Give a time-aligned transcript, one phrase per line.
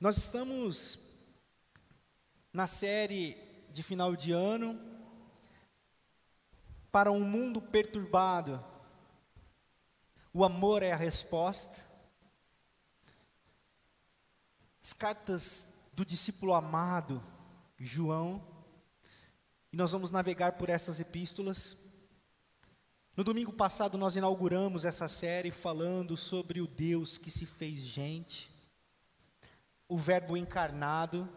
[0.00, 0.96] Nós estamos
[2.52, 3.36] na série
[3.72, 4.78] de final de ano
[6.92, 8.64] para um mundo perturbado.
[10.32, 11.84] O amor é a resposta.
[14.80, 17.20] As cartas do discípulo amado,
[17.76, 18.40] João,
[19.72, 21.76] e nós vamos navegar por essas epístolas.
[23.16, 28.48] No domingo passado, nós inauguramos essa série falando sobre o Deus que se fez gente,
[29.88, 31.28] o Verbo encarnado,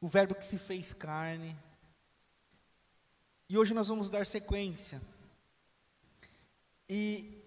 [0.00, 1.56] o Verbo que se fez carne.
[3.48, 5.00] E hoje nós vamos dar sequência.
[6.88, 7.40] E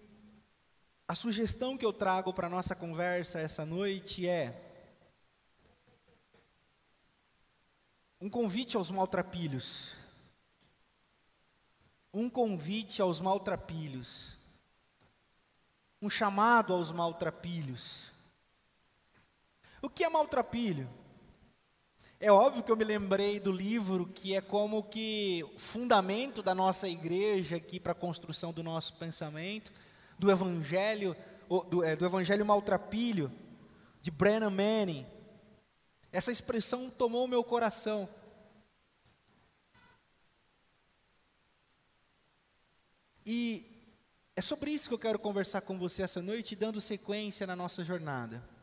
[1.06, 4.62] a sugestão que eu trago para a nossa conversa essa noite é
[8.20, 9.94] um convite aos maltrapilhos
[12.16, 14.38] um convite aos maltrapilhos,
[16.00, 18.10] um chamado aos maltrapilhos.
[19.82, 20.88] O que é maltrapilho?
[22.18, 26.88] É óbvio que eu me lembrei do livro que é como que fundamento da nossa
[26.88, 29.70] igreja aqui para a construção do nosso pensamento,
[30.18, 31.14] do evangelho,
[31.68, 33.30] do, é, do evangelho maltrapilho,
[34.00, 35.06] de Brennan Manning.
[36.10, 38.08] Essa expressão tomou meu coração.
[43.26, 43.92] E
[44.34, 47.84] é sobre isso que eu quero conversar com você essa noite, dando sequência na nossa
[47.84, 48.55] jornada.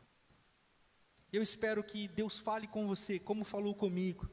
[1.34, 4.30] Eu espero que Deus fale com você, como falou comigo,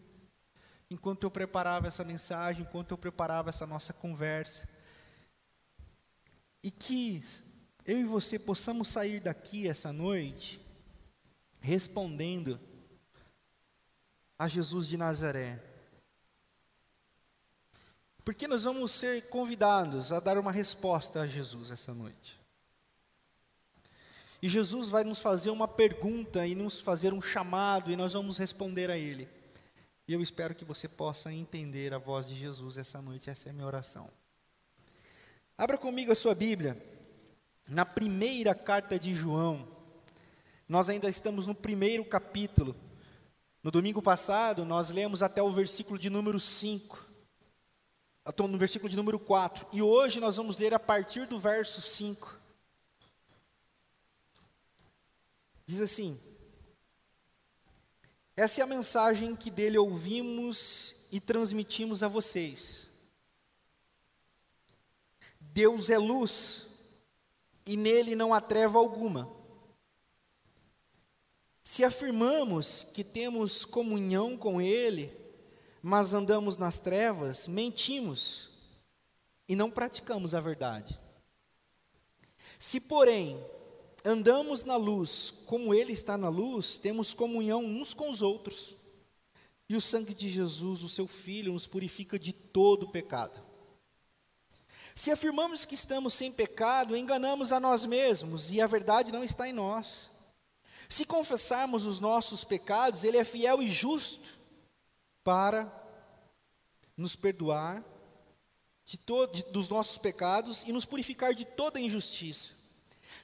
[0.91, 4.69] enquanto eu preparava essa mensagem, enquanto eu preparava essa nossa conversa.
[6.63, 7.23] E que
[7.87, 10.61] eu e você possamos sair daqui essa noite
[11.63, 12.61] respondendo
[14.39, 15.59] a Jesus de Nazaré.
[18.23, 22.40] Porque nós vamos ser convidados a dar uma resposta a Jesus essa noite.
[24.43, 28.39] E Jesus vai nos fazer uma pergunta e nos fazer um chamado e nós vamos
[28.39, 29.29] responder a Ele.
[30.09, 33.51] E eu espero que você possa entender a voz de Jesus essa noite, essa é
[33.51, 34.11] a minha oração.
[35.57, 36.77] Abra comigo a sua Bíblia,
[37.69, 39.69] na primeira carta de João.
[40.67, 42.75] Nós ainda estamos no primeiro capítulo.
[43.63, 47.07] No domingo passado, nós lemos até o versículo de número 5.
[48.27, 49.67] Estou no versículo de número 4.
[49.71, 52.40] E hoje nós vamos ler a partir do verso 5.
[55.71, 56.21] Diz assim:
[58.37, 62.89] Essa é a mensagem que dele ouvimos e transmitimos a vocês.
[65.39, 66.71] Deus é luz
[67.65, 69.33] e nele não há treva alguma.
[71.63, 75.17] Se afirmamos que temos comunhão com Ele,
[75.81, 78.51] mas andamos nas trevas, mentimos
[79.47, 80.99] e não praticamos a verdade.
[82.59, 83.41] Se, porém,
[84.05, 88.77] andamos na luz, como Ele está na luz, temos comunhão uns com os outros,
[89.69, 93.41] e o sangue de Jesus, o Seu Filho, nos purifica de todo pecado.
[94.95, 99.49] Se afirmamos que estamos sem pecado, enganamos a nós mesmos, e a verdade não está
[99.49, 100.11] em nós.
[100.89, 104.39] Se confessarmos os nossos pecados, Ele é fiel e justo
[105.23, 105.73] para
[106.97, 107.85] nos perdoar
[108.85, 112.60] de todo, de, dos nossos pecados e nos purificar de toda injustiça.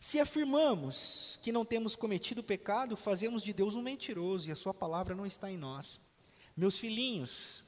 [0.01, 4.75] Se afirmamos que não temos cometido pecado, fazemos de Deus um mentiroso e a Sua
[4.75, 5.99] palavra não está em nós.
[6.57, 7.63] Meus filhinhos,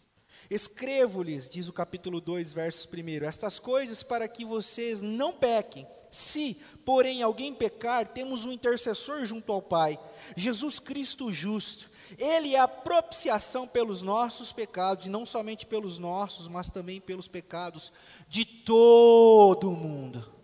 [0.51, 5.87] escrevo-lhes, diz o capítulo 2, versos 1, estas coisas para que vocês não pequem.
[6.11, 9.99] Se, porém, alguém pecar, temos um intercessor junto ao Pai,
[10.37, 11.91] Jesus Cristo justo.
[12.17, 17.29] Ele é a propiciação pelos nossos pecados, e não somente pelos nossos, mas também pelos
[17.29, 17.93] pecados
[18.27, 20.38] de todo o mundo.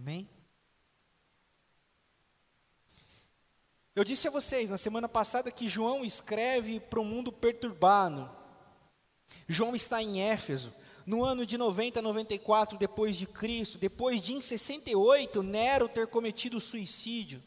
[0.00, 0.26] Amém?
[3.94, 8.30] Eu disse a vocês na semana passada que João escreve para um mundo perturbado.
[9.46, 10.72] João está em Éfeso,
[11.04, 16.58] no ano de 90 94 depois de Cristo, depois de em 68 Nero ter cometido
[16.58, 17.42] suicídio.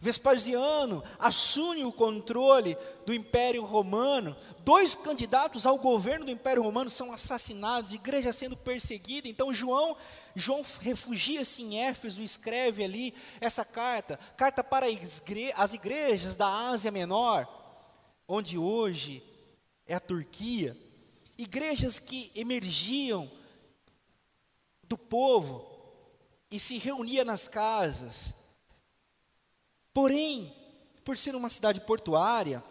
[0.00, 4.36] Vespasiano assume o controle do Império Romano.
[4.64, 9.28] Dois candidatos ao governo do Império Romano são assassinados, igreja sendo perseguida.
[9.28, 9.96] Então João,
[10.38, 14.86] João refugia-se em Éfeso, escreve ali essa carta, carta para
[15.56, 17.48] as igrejas da Ásia Menor,
[18.28, 19.22] onde hoje
[19.86, 20.76] é a Turquia.
[21.38, 23.30] Igrejas que emergiam
[24.84, 25.66] do povo
[26.50, 28.34] e se reuniam nas casas
[29.96, 30.54] Porém,
[31.02, 32.62] por ser uma cidade portuária,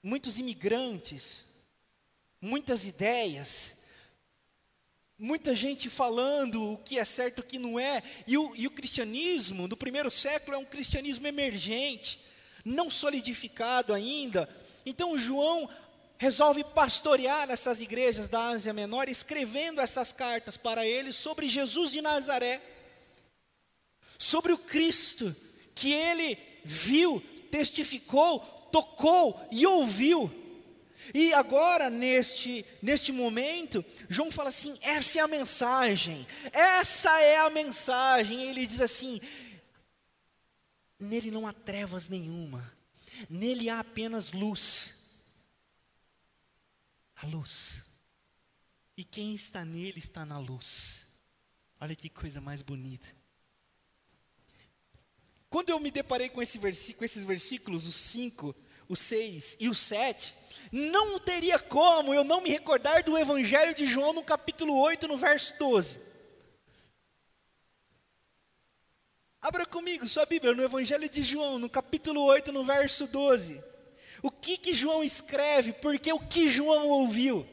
[0.00, 1.44] muitos imigrantes,
[2.40, 3.72] muitas ideias,
[5.20, 8.70] muita gente falando o que é certo, o que não é, e o, e o
[8.70, 12.18] cristianismo do primeiro século é um cristianismo emergente,
[12.64, 14.48] não solidificado ainda.
[14.86, 15.68] Então João
[16.16, 22.00] resolve pastorear essas igrejas da Ásia Menor, escrevendo essas cartas para eles sobre Jesus de
[22.00, 22.60] Nazaré,
[24.18, 25.36] sobre o Cristo
[25.74, 28.40] que ele viu, testificou,
[28.72, 30.39] tocou e ouviu.
[31.14, 37.50] E agora, neste, neste momento, João fala assim: essa é a mensagem, essa é a
[37.50, 38.42] mensagem.
[38.48, 39.20] Ele diz assim:
[40.98, 42.72] nele não há trevas nenhuma,
[43.28, 44.98] nele há apenas luz.
[47.16, 47.84] A luz.
[48.96, 51.06] E quem está nele está na luz.
[51.80, 53.06] Olha que coisa mais bonita.
[55.48, 56.58] Quando eu me deparei com, esse
[56.94, 58.54] com esses versículos, os 5,
[58.88, 60.34] o 6 e o 7,
[60.72, 65.16] não teria como eu não me recordar do Evangelho de João no capítulo 8, no
[65.16, 66.10] verso 12.
[69.42, 73.62] Abra comigo sua Bíblia no Evangelho de João, no capítulo 8, no verso 12.
[74.22, 75.72] O que que João escreve?
[75.72, 77.48] Porque o que João ouviu?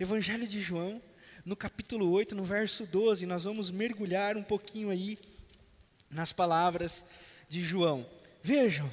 [0.00, 1.00] Evangelho de João,
[1.44, 5.16] no capítulo 8, no verso 12, nós vamos mergulhar um pouquinho aí
[6.10, 7.04] nas palavras
[7.48, 8.04] de João.
[8.42, 8.90] Vejam,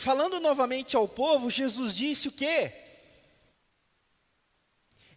[0.00, 2.72] Falando novamente ao povo, Jesus disse o quê?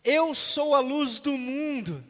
[0.04, 2.04] Eu sou a luz do mundo.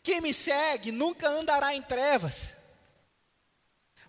[0.00, 2.54] Quem me segue nunca andará em trevas,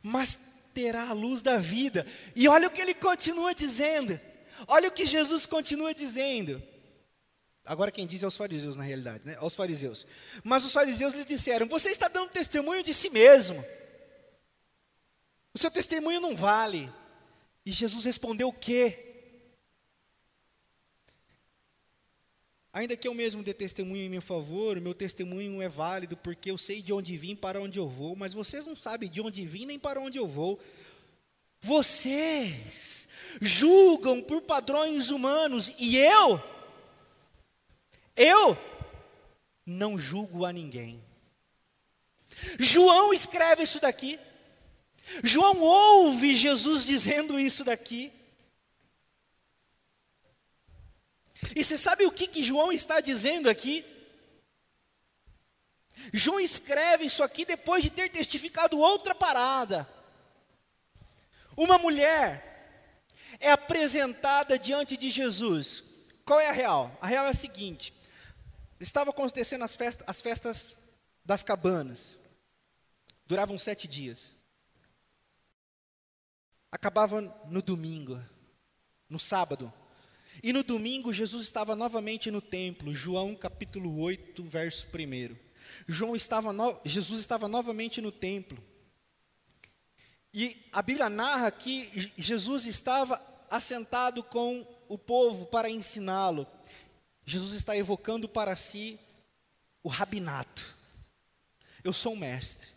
[0.03, 0.37] mas
[0.71, 2.05] terá a luz da vida.
[2.35, 4.19] E olha o que ele continua dizendo.
[4.67, 6.61] Olha o que Jesus continua dizendo.
[7.65, 9.35] Agora quem diz é os fariseus, na realidade, né?
[9.39, 10.05] Aos fariseus.
[10.43, 13.65] Mas os fariseus lhe disseram: Você está dando testemunho de si mesmo.
[15.55, 16.87] O seu testemunho não vale.
[17.69, 18.97] E Jesus respondeu o quê?
[22.73, 26.57] Ainda que eu mesmo dê testemunho em meu favor, meu testemunho é válido, porque eu
[26.57, 29.67] sei de onde vim para onde eu vou, mas vocês não sabem de onde vim
[29.67, 30.59] nem para onde eu vou.
[31.61, 33.07] Vocês
[33.39, 36.41] julgam por padrões humanos e eu,
[38.15, 38.57] eu
[39.63, 40.99] não julgo a ninguém.
[42.59, 44.19] João escreve isso daqui.
[45.23, 48.11] João ouve Jesus dizendo isso daqui.
[51.55, 53.85] E você sabe o que, que João está dizendo aqui?
[56.13, 59.87] João escreve isso aqui depois de ter testificado outra parada.
[61.55, 62.45] Uma mulher
[63.39, 65.83] é apresentada diante de Jesus.
[66.23, 66.95] Qual é a real?
[67.01, 67.93] A real é a seguinte:
[68.79, 70.77] estava acontecendo as festas, as festas
[71.25, 72.17] das cabanas,
[73.25, 74.38] duravam sete dias
[76.71, 78.21] acabava no domingo,
[79.09, 79.71] no sábado.
[80.43, 85.35] E no domingo Jesus estava novamente no templo, João capítulo 8, verso 1.
[85.87, 88.63] João estava no, Jesus estava novamente no templo.
[90.33, 93.19] E a Bíblia narra que Jesus estava
[93.49, 96.47] assentado com o povo para ensiná-lo.
[97.25, 98.99] Jesus está evocando para si
[99.83, 100.75] o rabinato.
[101.83, 102.67] Eu sou um mestre.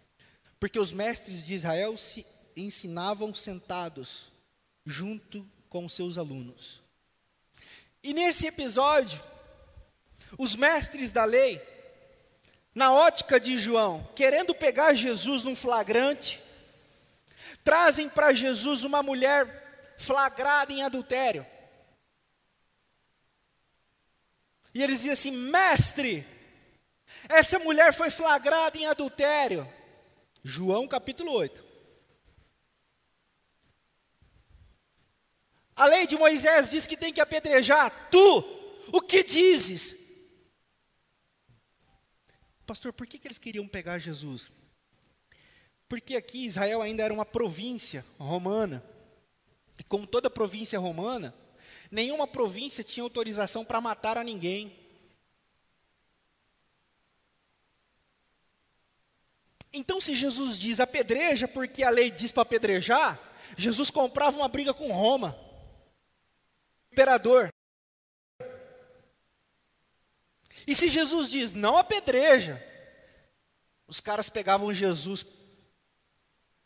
[0.58, 2.24] Porque os mestres de Israel se
[2.56, 4.32] ensinavam sentados
[4.84, 6.80] junto com seus alunos.
[8.02, 9.22] E nesse episódio,
[10.36, 11.60] os mestres da lei,
[12.74, 16.40] na ótica de João, querendo pegar Jesus num flagrante,
[17.62, 21.46] trazem para Jesus uma mulher flagrada em adultério.
[24.74, 26.26] E eles dizem assim: Mestre,
[27.28, 29.68] essa mulher foi flagrada em adultério.
[30.42, 31.61] João capítulo 8.
[35.74, 38.10] A lei de Moisés diz que tem que apedrejar.
[38.10, 38.38] Tu,
[38.92, 39.96] o que dizes?
[42.66, 44.50] Pastor, por que, que eles queriam pegar Jesus?
[45.88, 48.82] Porque aqui Israel ainda era uma província romana.
[49.78, 51.34] E como toda província romana,
[51.90, 54.78] nenhuma província tinha autorização para matar a ninguém.
[59.72, 63.18] Então, se Jesus diz apedreja, porque a lei diz para apedrejar,
[63.56, 65.41] Jesus comprava uma briga com Roma
[66.92, 67.52] imperador.
[70.66, 72.62] E se Jesus diz, não apedreja,
[73.88, 75.26] os caras pegavam Jesus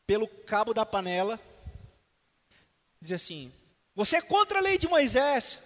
[0.07, 1.41] pelo cabo da panela,
[3.01, 3.53] dizia assim:
[3.95, 5.61] Você é contra a lei de Moisés,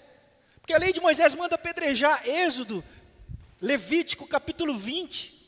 [0.61, 2.27] porque a lei de Moisés manda apedrejar.
[2.27, 2.85] Êxodo,
[3.61, 5.40] Levítico capítulo 20,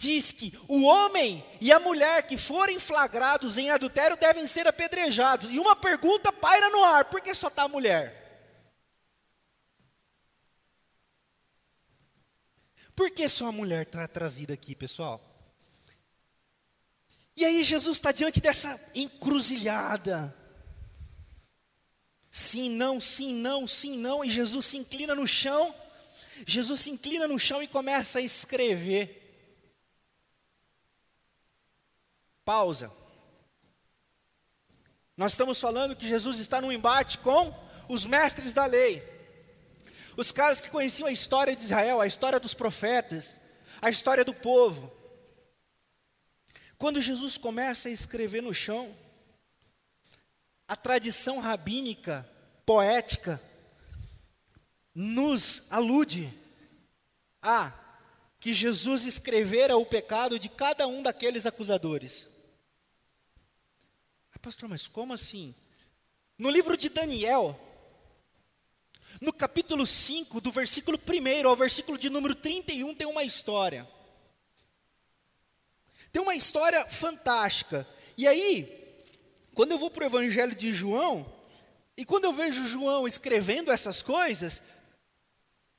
[0.00, 5.50] diz que o homem e a mulher que forem flagrados em adultério devem ser apedrejados.
[5.50, 8.16] E uma pergunta paira no ar: por que só está a mulher?
[12.96, 15.22] Por que só a mulher está trazida aqui, pessoal?
[17.36, 20.34] E aí Jesus está diante dessa encruzilhada.
[22.30, 24.24] Sim, não, sim, não, sim, não.
[24.24, 25.74] E Jesus se inclina no chão.
[26.46, 29.19] Jesus se inclina no chão e começa a escrever.
[32.50, 32.90] Pausa.
[35.16, 37.54] Nós estamos falando que Jesus está num embate com
[37.88, 39.00] os mestres da lei.
[40.16, 43.36] Os caras que conheciam a história de Israel, a história dos profetas,
[43.80, 44.92] a história do povo.
[46.76, 48.92] Quando Jesus começa a escrever no chão,
[50.66, 52.28] a tradição rabínica,
[52.66, 53.40] poética,
[54.92, 56.28] nos alude
[57.40, 57.72] a
[58.40, 62.29] que Jesus escrevera o pecado de cada um daqueles acusadores.
[64.40, 65.54] Ah, pastor, mas como assim?
[66.38, 67.60] No livro de Daniel,
[69.20, 73.86] no capítulo 5, do versículo 1 ao versículo de número 31, tem uma história.
[76.10, 77.86] Tem uma história fantástica.
[78.16, 78.66] E aí,
[79.54, 81.30] quando eu vou para o Evangelho de João,
[81.94, 84.62] e quando eu vejo João escrevendo essas coisas,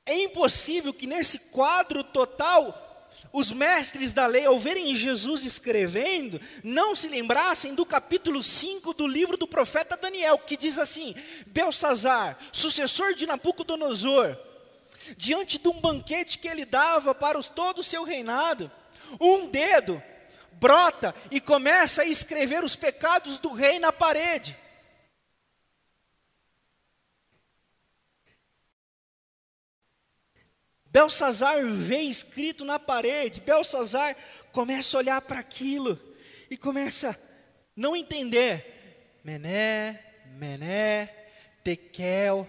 [0.06, 2.91] é impossível que nesse quadro total
[3.32, 9.06] os mestres da lei, ao verem Jesus escrevendo, não se lembrassem do capítulo 5 do
[9.06, 11.14] livro do profeta Daniel, que diz assim:
[11.46, 14.36] Belsazar, sucessor de Nabucodonosor,
[15.16, 18.70] diante de um banquete que ele dava para todo o seu reinado,
[19.20, 20.02] um dedo
[20.52, 24.56] brota e começa a escrever os pecados do rei na parede.
[30.92, 34.14] Belsazar vê escrito na parede, Belsazar
[34.52, 35.98] começa a olhar para aquilo
[36.50, 37.16] e começa a
[37.74, 39.18] não entender.
[39.24, 39.98] Mené,
[40.36, 41.06] Mené,
[41.64, 42.46] Tekel,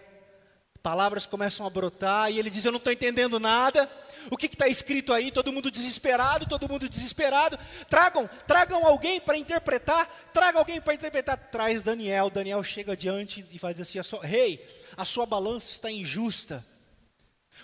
[0.82, 3.90] palavras começam a brotar e ele diz: Eu não estou entendendo nada.
[4.30, 5.32] O que está escrito aí?
[5.32, 7.58] Todo mundo desesperado, todo mundo desesperado.
[7.88, 11.38] Tragam, tragam alguém para interpretar, traga alguém para interpretar.
[11.50, 12.30] Traz Daniel.
[12.30, 16.66] Daniel chega diante e faz assim: Rei, hey, a sua balança está injusta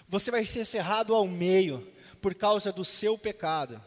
[0.07, 1.87] você vai ser cerrado ao meio
[2.21, 3.81] por causa do seu pecado.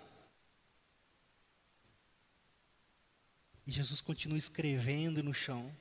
[3.67, 5.75] E Jesus continua escrevendo no chão.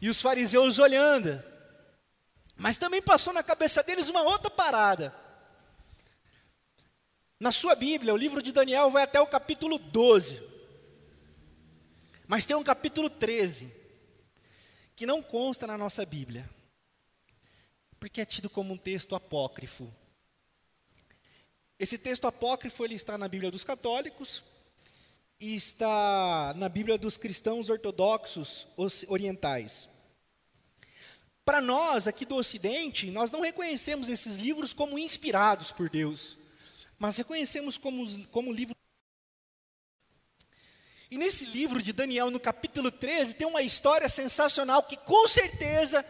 [0.00, 1.42] E os fariseus olhando.
[2.56, 5.14] Mas também passou na cabeça deles uma outra parada.
[7.38, 10.40] Na sua Bíblia, o livro de Daniel vai até o capítulo 12.
[12.26, 13.74] Mas tem um capítulo 13,
[14.94, 16.48] que não consta na nossa Bíblia
[18.02, 19.88] porque é tido como um texto apócrifo.
[21.78, 24.42] Esse texto apócrifo ele está na Bíblia dos católicos
[25.38, 28.66] e está na Bíblia dos cristãos ortodoxos
[29.06, 29.88] orientais.
[31.44, 36.36] Para nós, aqui do Ocidente, nós não reconhecemos esses livros como inspirados por Deus,
[36.98, 38.76] mas reconhecemos como, como livros.
[41.08, 46.04] E nesse livro de Daniel, no capítulo 13, tem uma história sensacional que com certeza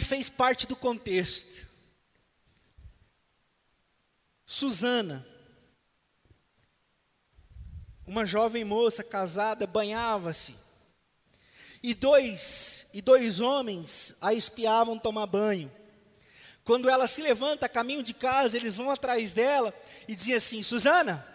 [0.00, 1.66] fez parte do contexto.
[4.46, 5.26] Susana,
[8.06, 10.54] uma jovem moça casada, banhava-se.
[11.82, 15.72] E dois, e dois homens a espiavam tomar banho.
[16.64, 19.74] Quando ela se levanta a caminho de casa, eles vão atrás dela
[20.06, 21.26] e dizem assim: Susana,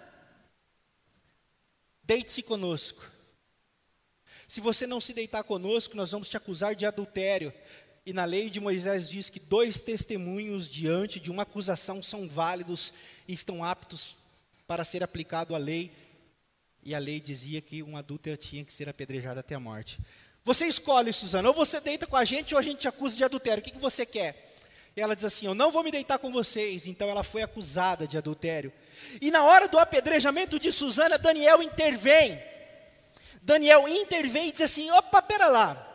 [2.04, 3.06] deite-se conosco.
[4.48, 7.54] Se você não se deitar conosco, nós vamos te acusar de adultério.
[8.08, 12.94] E na lei de Moisés diz que dois testemunhos diante de uma acusação são válidos
[13.28, 14.16] e estão aptos
[14.66, 15.92] para ser aplicado à lei.
[16.86, 20.00] E a lei dizia que um adúltero tinha que ser apedrejado até a morte.
[20.46, 23.26] Você escolhe, Suzana, ou você deita com a gente ou a gente te acusa de
[23.26, 23.60] adultério.
[23.60, 24.56] O que, que você quer?
[24.96, 26.88] E ela diz assim: Eu não vou me deitar com vocês.
[26.88, 28.72] Então ela foi acusada de adultério.
[29.20, 32.42] E na hora do apedrejamento de Suzana, Daniel intervém.
[33.42, 35.87] Daniel intervém e diz assim: opa, pera lá.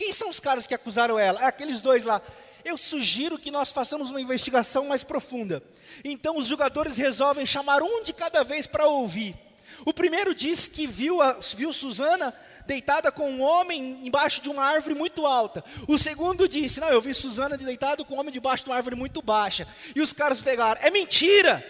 [0.00, 1.42] Quem são os caras que acusaram ela?
[1.42, 2.22] É aqueles dois lá.
[2.64, 5.62] Eu sugiro que nós façamos uma investigação mais profunda.
[6.02, 9.36] Então os jogadores resolvem chamar um de cada vez para ouvir.
[9.84, 12.32] O primeiro disse que viu, a, viu Susana
[12.64, 15.62] deitada com um homem embaixo de uma árvore muito alta.
[15.86, 18.96] O segundo disse: Não, eu vi Susana deitada com um homem debaixo de uma árvore
[18.96, 19.68] muito baixa.
[19.94, 21.62] E os caras pegaram: É mentira!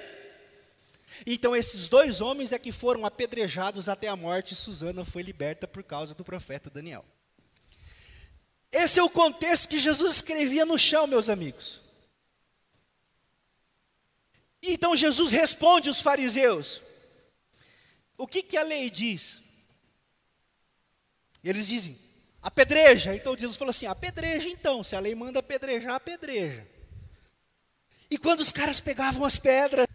[1.26, 4.54] Então esses dois homens é que foram apedrejados até a morte.
[4.54, 7.04] E Susana foi liberta por causa do profeta Daniel.
[8.72, 11.82] Esse é o contexto que Jesus escrevia no chão, meus amigos.
[14.62, 16.82] Então Jesus responde os fariseus:
[18.16, 19.42] O que, que a lei diz?
[21.42, 21.98] Eles dizem:
[22.42, 23.14] apedreja.
[23.14, 24.84] Então Jesus falou assim: apedreja então.
[24.84, 26.66] Se a lei manda apedrejar, apedreja.
[28.10, 29.86] E quando os caras pegavam as pedras,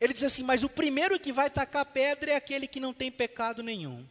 [0.00, 3.10] ele diz assim: Mas o primeiro que vai tacar pedra é aquele que não tem
[3.10, 4.06] pecado nenhum.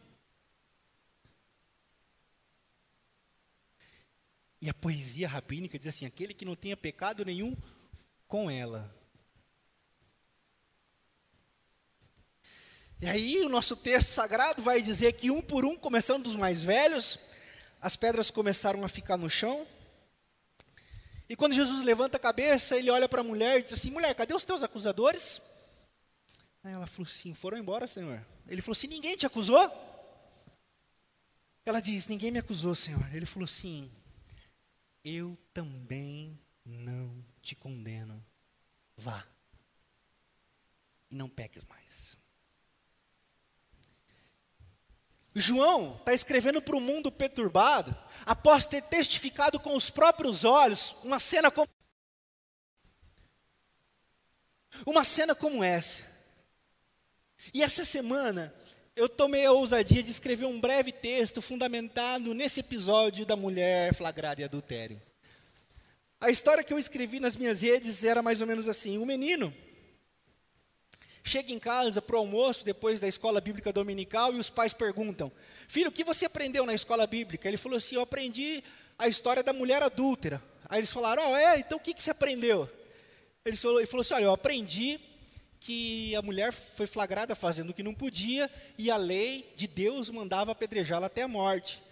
[4.60, 7.56] E a poesia rabínica diz assim: aquele que não tenha pecado nenhum
[8.26, 8.94] com ela.
[13.00, 16.62] E aí o nosso texto sagrado vai dizer que um por um, começando dos mais
[16.62, 17.18] velhos,
[17.80, 19.66] as pedras começaram a ficar no chão.
[21.28, 24.14] E quando Jesus levanta a cabeça, ele olha para a mulher e diz assim: mulher,
[24.14, 25.42] cadê os teus acusadores?
[26.64, 28.24] Aí ela falou assim: foram embora, Senhor.
[28.48, 29.70] Ele falou assim: ninguém te acusou?
[31.66, 33.14] Ela diz: ninguém me acusou, Senhor.
[33.14, 33.90] Ele falou assim:
[35.08, 38.26] eu também não te condeno.
[38.96, 39.24] Vá.
[41.08, 42.18] E não peques mais.
[45.32, 47.94] João está escrevendo para o mundo perturbado,
[48.24, 51.68] após ter testificado com os próprios olhos uma cena como
[54.84, 56.04] uma cena como essa.
[57.54, 58.52] E essa semana
[58.96, 64.40] eu tomei a ousadia de escrever um breve texto fundamentado nesse episódio da mulher flagrada
[64.40, 65.00] em adultério.
[66.18, 69.06] A história que eu escrevi nas minhas redes era mais ou menos assim: o um
[69.06, 69.52] menino
[71.22, 75.30] chega em casa para o almoço depois da escola bíblica dominical e os pais perguntam:
[75.68, 77.46] Filho, o que você aprendeu na escola bíblica?
[77.46, 78.64] Ele falou assim: Eu aprendi
[78.98, 80.42] a história da mulher adúltera.
[80.70, 81.58] Aí eles falaram: Oh, é?
[81.58, 82.66] Então o que, que você aprendeu?
[83.44, 84.98] Ele falou, ele falou assim: Olha, eu aprendi
[85.60, 90.10] que a mulher foi flagrada fazendo o que não podia e a lei de Deus
[90.10, 91.82] mandava apedrejá-la até a morte.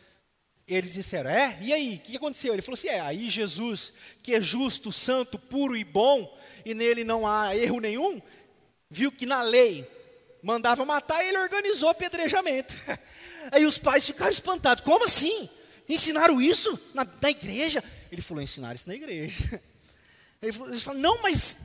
[0.66, 1.58] Eles disseram: É?
[1.60, 1.96] E aí?
[1.96, 2.52] O que aconteceu?
[2.52, 3.92] Ele falou assim: É, aí Jesus,
[4.22, 8.20] que é justo, santo, puro e bom, e nele não há erro nenhum,
[8.88, 9.86] viu que na lei
[10.42, 12.74] mandava matar e ele organizou apedrejamento.
[13.50, 15.48] Aí os pais ficaram espantados: Como assim?
[15.88, 17.84] Ensinaram isso na, na igreja?
[18.10, 19.60] Ele falou: Ensinaram isso na igreja.
[20.44, 21.56] Ele falou, eles falaram, não, mas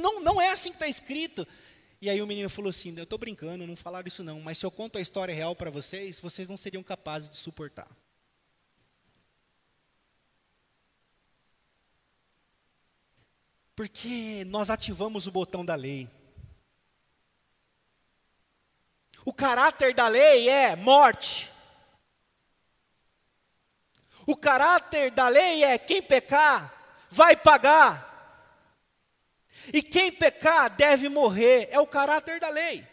[0.00, 1.46] não, não é assim que está escrito.
[2.00, 4.64] E aí o menino falou assim: Eu estou brincando, não falaram isso não, mas se
[4.64, 7.88] eu conto a história real para vocês, vocês não seriam capazes de suportar.
[13.74, 16.08] Porque nós ativamos o botão da lei.
[19.24, 21.50] O caráter da lei é morte.
[24.26, 26.74] O caráter da lei é quem pecar
[27.10, 28.07] vai pagar.
[29.72, 32.86] E quem pecar deve morrer, é o caráter da lei.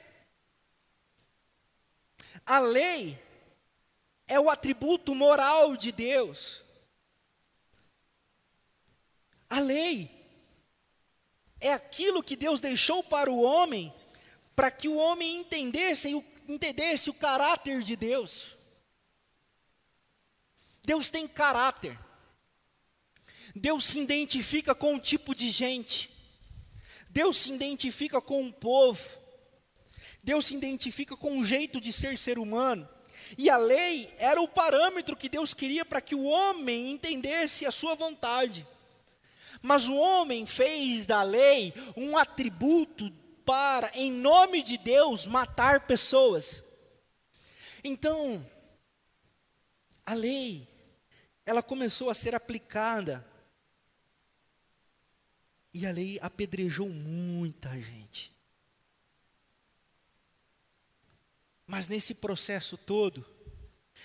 [2.45, 3.17] A lei
[4.27, 6.63] é o atributo moral de Deus.
[9.49, 10.11] A lei
[11.59, 13.93] é aquilo que Deus deixou para o homem,
[14.55, 16.11] para que o homem entendesse,
[16.47, 18.55] entendesse o caráter de Deus.
[20.83, 21.97] Deus tem caráter.
[23.55, 26.14] Deus se identifica com um tipo de gente.
[27.15, 29.01] Deus se identifica com um povo.
[30.21, 32.85] Deus se identifica com um jeito de ser ser humano.
[33.37, 37.71] E a lei era o parâmetro que Deus queria para que o homem entendesse a
[37.71, 38.67] sua vontade.
[39.61, 43.09] Mas o homem fez da lei um atributo
[43.45, 46.65] para, em nome de Deus, matar pessoas.
[47.81, 48.45] Então,
[50.05, 50.67] a lei,
[51.45, 53.25] ela começou a ser aplicada
[55.75, 58.31] e a lei apedrejou muita gente.
[61.67, 63.25] Mas nesse processo todo,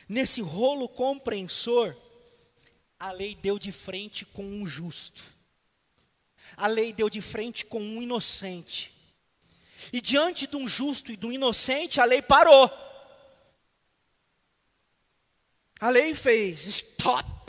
[0.08, 1.96] nesse rolo compreensor,
[2.98, 5.22] a lei deu de frente com um justo.
[6.56, 8.92] A lei deu de frente com um inocente.
[9.92, 12.68] E diante de um justo e de um inocente, a lei parou.
[15.78, 17.39] A lei fez stop.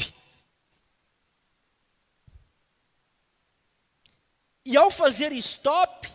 [4.64, 6.12] E ao fazer stop,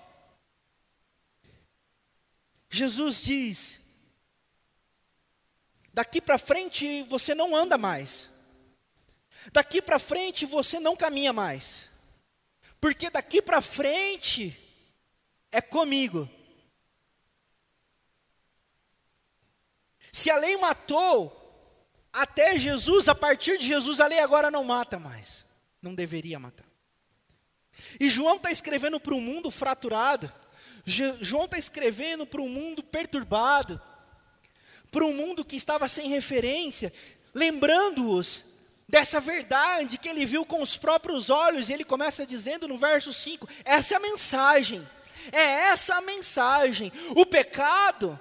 [2.70, 3.80] Jesus diz:
[5.92, 8.30] daqui para frente você não anda mais,
[9.52, 11.88] daqui para frente você não caminha mais,
[12.80, 14.56] porque daqui para frente
[15.50, 16.28] é comigo.
[20.12, 21.42] Se a lei matou
[22.12, 25.44] até Jesus, a partir de Jesus a lei agora não mata mais,
[25.82, 26.65] não deveria matar.
[27.98, 30.32] E João está escrevendo para um mundo fraturado,
[30.84, 33.80] João está escrevendo para um mundo perturbado,
[34.90, 36.92] para um mundo que estava sem referência,
[37.34, 38.44] lembrando-os
[38.88, 43.12] dessa verdade que ele viu com os próprios olhos, e ele começa dizendo no verso
[43.12, 44.86] 5: essa é a mensagem,
[45.32, 46.92] é essa a mensagem.
[47.16, 48.18] O pecado,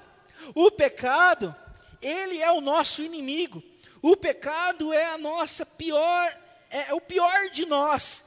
[0.55, 1.55] o pecado,
[2.01, 3.63] ele é o nosso inimigo,
[4.01, 6.37] o pecado é a nossa pior,
[6.71, 8.24] é o pior de nós.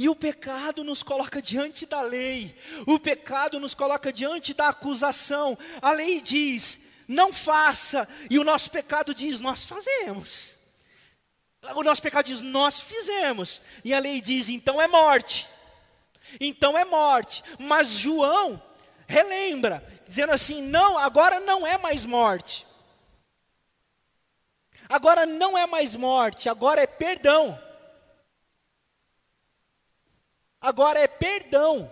[0.00, 5.58] E o pecado nos coloca diante da lei, o pecado nos coloca diante da acusação.
[5.82, 10.54] A lei diz: não faça, e o nosso pecado diz: nós fazemos.
[11.74, 15.46] O nosso pecado diz: nós fizemos, e a lei diz: então é morte.
[16.40, 17.44] Então é morte.
[17.58, 18.58] Mas João
[19.06, 22.66] relembra, dizendo assim: não, agora não é mais morte.
[24.88, 27.69] Agora não é mais morte, agora é perdão.
[30.60, 31.90] Agora é perdão.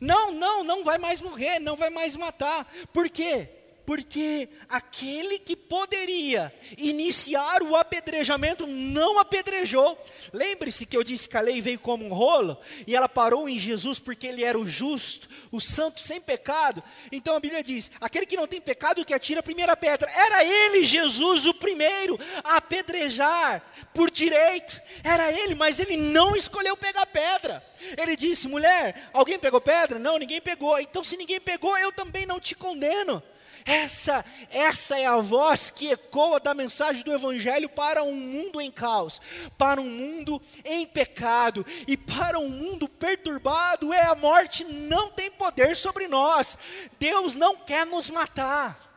[0.00, 2.66] Não, não, não vai mais morrer, não vai mais matar.
[2.92, 3.48] Por quê?
[3.88, 9.98] Porque aquele que poderia iniciar o apedrejamento não apedrejou.
[10.30, 13.58] Lembre-se que eu disse que a lei veio como um rolo e ela parou em
[13.58, 16.84] Jesus porque ele era o justo, o santo sem pecado.
[17.10, 20.10] Então a Bíblia diz: aquele que não tem pecado que atira a primeira pedra.
[20.10, 23.62] Era ele, Jesus, o primeiro a apedrejar
[23.94, 24.78] por direito.
[25.02, 27.64] Era ele, mas ele não escolheu pegar pedra.
[27.96, 29.98] Ele disse: mulher, alguém pegou pedra?
[29.98, 30.78] Não, ninguém pegou.
[30.78, 33.22] Então, se ninguém pegou, eu também não te condeno.
[33.68, 38.70] Essa, essa é a voz que ecoa da mensagem do Evangelho para um mundo em
[38.70, 39.20] caos,
[39.58, 43.92] para um mundo em pecado e para um mundo perturbado.
[43.92, 46.56] É a morte não tem poder sobre nós.
[46.98, 48.87] Deus não quer nos matar.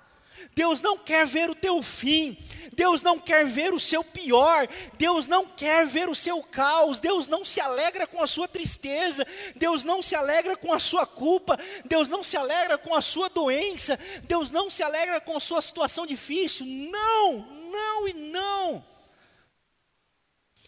[0.53, 2.37] Deus não quer ver o teu fim,
[2.73, 7.27] Deus não quer ver o seu pior, Deus não quer ver o seu caos, Deus
[7.27, 11.57] não se alegra com a sua tristeza, Deus não se alegra com a sua culpa,
[11.85, 15.61] Deus não se alegra com a sua doença, Deus não se alegra com a sua
[15.61, 16.65] situação difícil.
[16.65, 17.39] Não,
[17.71, 18.85] não e não.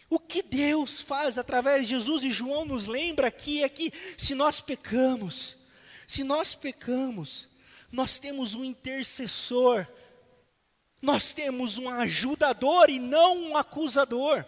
[0.08, 4.34] O que Deus faz através de Jesus e João nos lembra aqui é que se
[4.34, 5.56] nós pecamos,
[6.06, 7.48] se nós pecamos,
[7.94, 9.86] nós temos um intercessor,
[11.00, 14.44] nós temos um ajudador e não um acusador.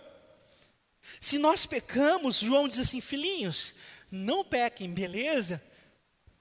[1.21, 3.73] Se nós pecamos, João diz assim: filhinhos,
[4.11, 5.63] não pequem, beleza?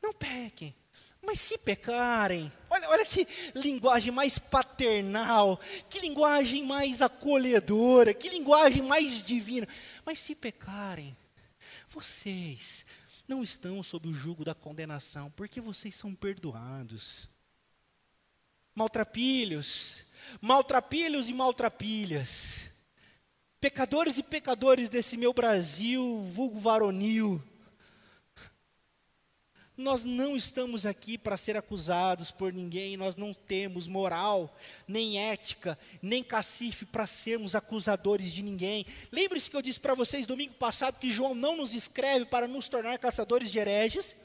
[0.02, 0.76] Não pequem.
[1.22, 8.82] Mas se pecarem, olha, olha que linguagem mais paternal, que linguagem mais acolhedora, que linguagem
[8.82, 9.68] mais divina.
[10.04, 11.16] Mas se pecarem,
[11.88, 12.86] vocês
[13.28, 17.30] não estão sob o jugo da condenação, porque vocês são perdoados.
[18.74, 20.04] Maltrapilhos,
[20.42, 22.72] maltrapilhos e maltrapilhas,
[23.60, 27.42] pecadores e pecadores desse meu Brasil, vulgo varonil,
[29.78, 34.56] nós não estamos aqui para ser acusados por ninguém, nós não temos moral,
[34.88, 38.86] nem ética, nem cacife para sermos acusadores de ninguém.
[39.12, 42.70] Lembre-se que eu disse para vocês domingo passado que João não nos escreve para nos
[42.70, 44.16] tornar caçadores de hereges,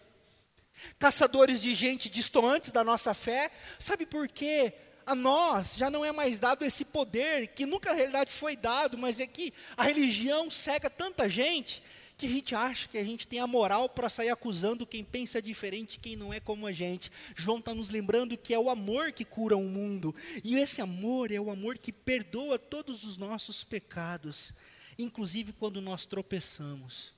[0.99, 3.51] caçadores de gente distantes da nossa fé.
[3.79, 4.73] Sabe por quê?
[5.05, 8.97] A nós já não é mais dado esse poder, que nunca na realidade foi dado,
[8.97, 11.83] mas é que a religião cega tanta gente
[12.20, 15.40] que a gente acha que a gente tem a moral para sair acusando quem pensa
[15.40, 17.11] diferente, quem não é como a gente.
[17.35, 21.33] João está nos lembrando que é o amor que cura o mundo, e esse amor
[21.33, 24.52] é o amor que perdoa todos os nossos pecados,
[24.98, 27.14] inclusive quando nós tropeçamos.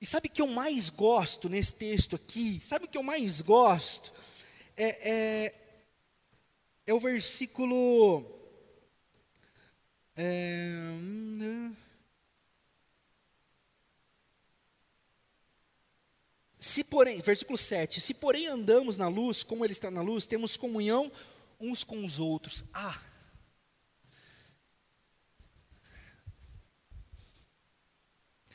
[0.00, 2.60] E sabe o que eu mais gosto nesse texto aqui?
[2.66, 4.12] Sabe o que eu mais gosto?
[4.76, 5.54] É, é,
[6.88, 8.26] é o versículo.
[10.16, 10.72] É,
[16.76, 20.58] Se porém, versículo 7, se porém andamos na luz, como ele está na luz, temos
[20.58, 21.10] comunhão
[21.58, 22.64] uns com os outros.
[22.70, 23.00] Ah!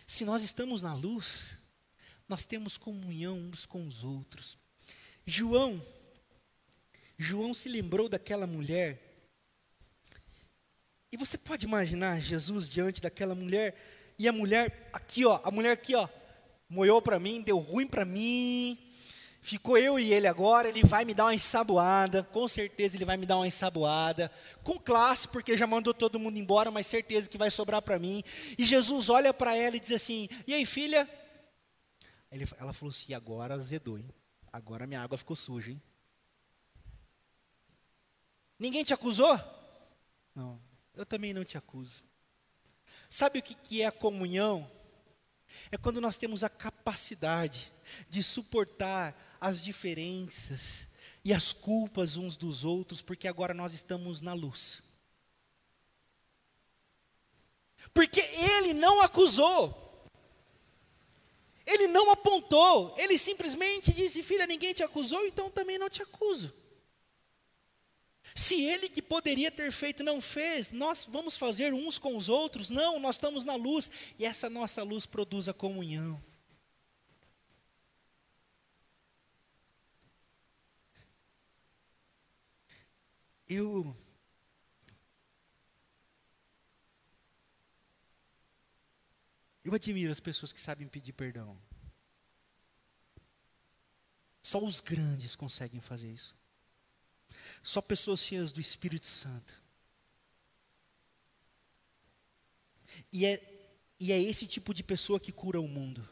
[0.05, 1.57] Se nós estamos na luz,
[2.29, 4.55] nós temos comunhão uns com os outros.
[5.25, 5.84] João,
[7.17, 9.01] João se lembrou daquela mulher.
[11.12, 15.71] E você pode imaginar Jesus diante daquela mulher, e a mulher aqui, ó, a mulher
[15.71, 16.07] aqui, ó,
[16.71, 18.79] moiou para mim, deu ruim para mim.
[19.43, 23.17] Ficou eu e ele agora, ele vai me dar uma ensaboada, com certeza ele vai
[23.17, 24.31] me dar uma ensaboada,
[24.63, 28.23] com classe, porque já mandou todo mundo embora, mas certeza que vai sobrar para mim.
[28.57, 31.10] E Jesus olha para ela e diz assim: E aí, filha?
[32.31, 34.07] Ele, ela falou assim: Agora azedou, hein?
[34.53, 35.81] Agora minha água ficou suja, hein?
[38.60, 39.39] Ninguém te acusou?
[40.36, 40.62] Não,
[40.93, 42.03] eu também não te acuso.
[43.10, 44.69] Sabe o que, que é a comunhão?
[45.72, 47.72] É quando nós temos a capacidade
[48.10, 50.88] de suportar as diferenças
[51.24, 54.84] e as culpas uns dos outros, porque agora nós estamos na luz.
[57.94, 60.08] Porque ele não acusou,
[61.66, 66.61] ele não apontou, ele simplesmente disse: Filha, ninguém te acusou, então também não te acuso.
[68.36, 72.70] Se ele que poderia ter feito não fez, nós vamos fazer uns com os outros?
[72.70, 76.22] Não, nós estamos na luz e essa nossa luz produz a comunhão.
[83.48, 83.96] Eu
[89.63, 91.56] Eu admiro as pessoas que sabem pedir perdão.
[94.41, 96.36] Só os grandes conseguem fazer isso.
[97.62, 99.62] Só pessoas cheias do Espírito Santo.
[103.12, 103.41] E é,
[104.00, 106.08] e é esse tipo de pessoa que cura o mundo.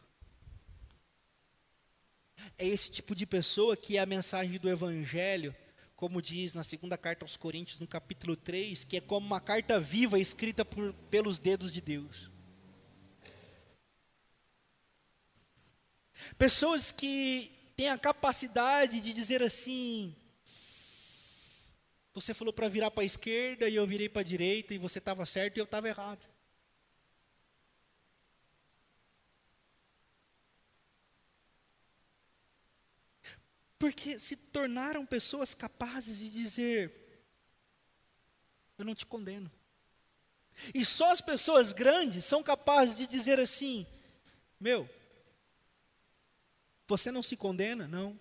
[2.57, 5.55] É esse tipo de pessoa que é a mensagem do Evangelho,
[5.95, 9.79] como diz na segunda carta aos Coríntios, no capítulo 3, que é como uma carta
[9.79, 12.29] viva escrita por, pelos dedos de Deus.
[16.37, 20.15] Pessoas que têm a capacidade de dizer assim:
[22.19, 24.99] você falou para virar para a esquerda e eu virei para a direita, e você
[24.99, 26.27] estava certo e eu estava errado.
[33.77, 36.91] Porque se tornaram pessoas capazes de dizer:
[38.77, 39.49] Eu não te condeno.
[40.75, 43.87] E só as pessoas grandes são capazes de dizer assim:
[44.59, 44.89] Meu,
[46.85, 47.87] você não se condena?
[47.87, 48.19] Não.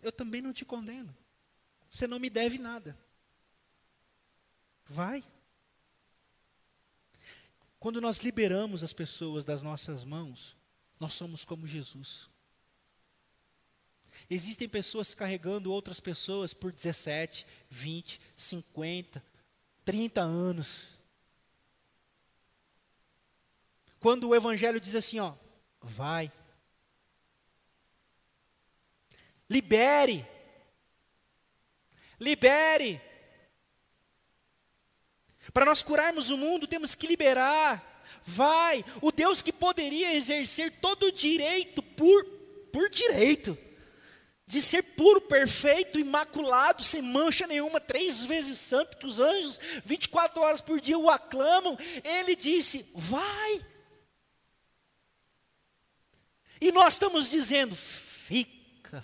[0.00, 1.14] Eu também não te condeno.
[1.90, 2.96] Você não me deve nada.
[4.86, 5.24] Vai.
[7.80, 10.56] Quando nós liberamos as pessoas das nossas mãos,
[11.00, 12.28] nós somos como Jesus.
[14.28, 19.24] Existem pessoas carregando outras pessoas por 17, 20, 50,
[19.84, 20.88] 30 anos.
[23.98, 25.34] Quando o Evangelho diz assim, ó,
[25.80, 26.30] vai,
[29.48, 30.26] libere,
[32.20, 33.00] libere.
[35.52, 37.88] Para nós curarmos o mundo, temos que liberar.
[38.22, 42.24] Vai, o Deus que poderia exercer todo o direito por,
[42.70, 43.56] por direito,
[44.46, 50.42] de ser puro, perfeito, imaculado, sem mancha nenhuma, três vezes santo, que os anjos 24
[50.42, 53.64] horas por dia o aclamam, ele disse: Vai.
[56.60, 59.02] E nós estamos dizendo: Fica,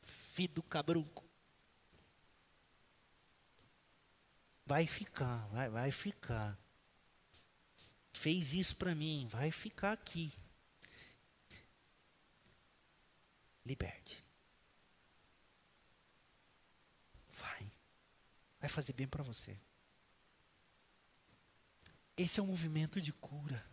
[0.00, 1.24] filho do cabrunco.
[4.74, 6.58] Vai ficar, vai, vai ficar.
[8.12, 10.32] Fez isso para mim, vai ficar aqui.
[13.64, 14.24] Liberte.
[17.28, 17.70] Vai.
[18.58, 19.56] Vai fazer bem para você.
[22.16, 23.64] Esse é um movimento de cura.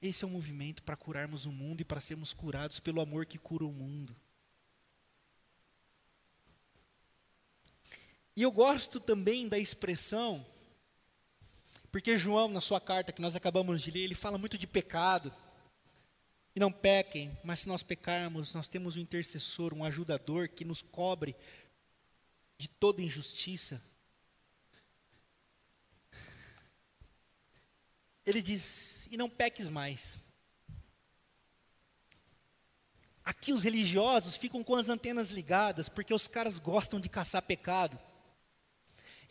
[0.00, 3.36] Esse é um movimento para curarmos o mundo e para sermos curados pelo amor que
[3.36, 4.14] cura o mundo.
[8.34, 10.44] E eu gosto também da expressão,
[11.90, 15.32] porque João, na sua carta que nós acabamos de ler, ele fala muito de pecado.
[16.54, 20.82] E não pequem, mas se nós pecarmos, nós temos um intercessor, um ajudador que nos
[20.82, 21.34] cobre
[22.58, 23.82] de toda injustiça.
[28.24, 30.18] Ele diz: e não peques mais.
[33.24, 37.98] Aqui os religiosos ficam com as antenas ligadas, porque os caras gostam de caçar pecado.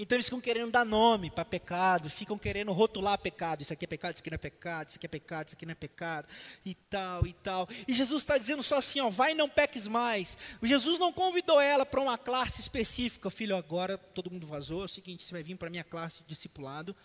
[0.02, 3.62] Então eles ficam querendo dar nome para pecado, ficam querendo rotular pecado.
[3.62, 5.66] Isso aqui é pecado, isso aqui não é pecado, isso aqui é pecado, isso aqui
[5.66, 6.28] não é pecado,
[6.66, 7.70] e tal, e tal.
[7.88, 10.36] E Jesus está dizendo só assim: ó, vai e não peques mais.
[10.64, 13.30] Jesus não convidou ela para uma classe específica.
[13.30, 14.82] Filho, agora todo mundo vazou.
[14.82, 16.96] É o seguinte: você vai vir para a minha classe de discipulado,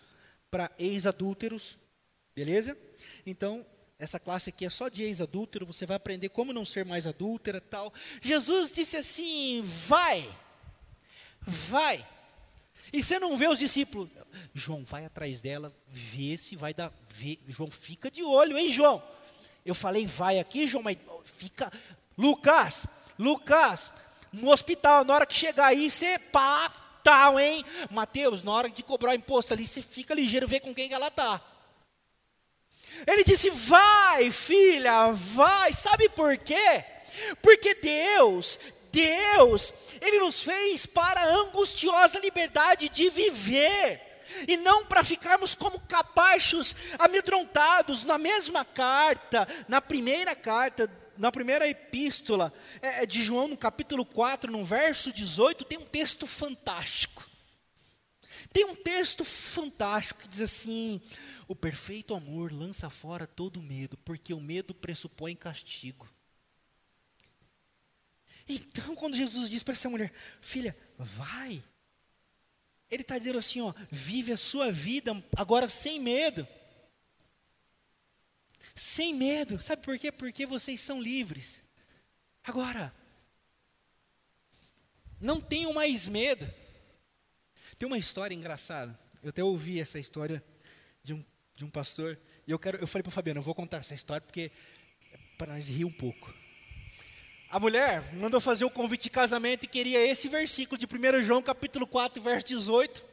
[0.49, 1.77] para ex-adúlteros,
[2.35, 2.75] beleza?
[3.27, 3.63] Então,
[3.99, 7.61] essa classe aqui é só de ex-adúltero, você vai aprender como não ser mais adúltera
[7.61, 7.93] tal.
[8.23, 10.27] Jesus disse assim: vai,
[11.45, 12.03] vai.
[12.91, 14.09] E você não vê os discípulos.
[14.53, 16.91] João, vai atrás dela, vê se vai dar.
[17.07, 17.39] Vê.
[17.47, 19.03] João, fica de olho, hein, João?
[19.65, 21.71] Eu falei, vai aqui, João, mas fica.
[22.17, 22.85] Lucas,
[23.19, 23.91] Lucas,
[24.31, 26.69] no hospital, na hora que chegar aí, você pá,
[27.03, 27.63] tal, hein?
[27.91, 30.95] Mateus, na hora de cobrar o imposto ali, você fica ligeiro, vê com quem que
[30.95, 31.41] ela tá.
[33.05, 35.73] Ele disse: vai, filha, vai.
[35.73, 36.83] Sabe por quê?
[37.41, 38.59] Porque Deus
[38.97, 44.01] Deus, Ele nos fez para a angustiosa liberdade de viver,
[44.47, 48.03] e não para ficarmos como capachos amedrontados.
[48.03, 54.03] Na mesma carta, na primeira carta, na primeira epístola é, é de João, no capítulo
[54.03, 57.23] 4, no verso 18, tem um texto fantástico.
[58.51, 60.99] Tem um texto fantástico que diz assim:
[61.47, 66.09] O perfeito amor lança fora todo medo, porque o medo pressupõe castigo.
[68.47, 71.63] Então, quando Jesus diz para essa mulher, filha, vai.
[72.89, 76.47] Ele está dizendo assim, ó, vive a sua vida agora sem medo.
[78.73, 79.61] Sem medo.
[79.61, 80.11] Sabe por quê?
[80.11, 81.61] Porque vocês são livres.
[82.43, 82.93] Agora,
[85.19, 86.49] não tenham mais medo.
[87.77, 88.97] Tem uma história engraçada.
[89.21, 90.41] Eu até ouvi essa história
[91.03, 92.17] de um, de um pastor.
[92.47, 94.51] E eu, quero, eu falei para o Fabiano, eu vou contar essa história porque
[95.11, 96.33] é para nós rir um pouco.
[97.49, 101.41] A mulher mandou fazer o convite de casamento e queria esse versículo de 1 João
[101.41, 103.05] capítulo 4, verso 18,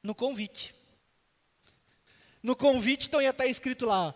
[0.00, 0.72] no convite.
[2.40, 4.14] No convite, então ia estar escrito lá,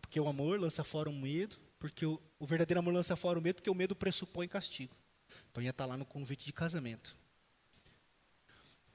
[0.00, 3.42] porque o amor lança fora o medo, porque o, o verdadeiro amor lança fora o
[3.42, 4.96] medo, porque o medo pressupõe castigo.
[5.50, 7.14] Então ia estar lá no convite de casamento.